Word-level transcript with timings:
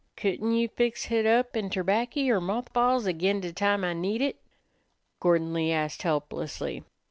"Couldn't 0.15 0.53
you 0.53 0.67
fix 0.67 1.05
hit 1.05 1.27
up 1.27 1.55
in 1.55 1.69
terbaccy 1.69 2.27
er 2.31 2.41
mothballs 2.41 3.05
ag'in' 3.07 3.39
de 3.39 3.53
time 3.53 3.83
I 3.83 3.93
need 3.93 4.21
hit?" 4.21 4.41
Gordon 5.19 5.53
Lee 5.53 5.71
asked 5.71 6.01
helplessly. 6.01 6.83